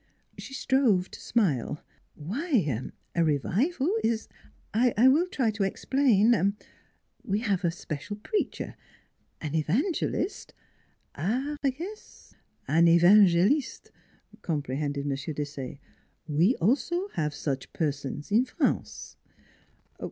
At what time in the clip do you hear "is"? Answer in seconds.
4.03-4.27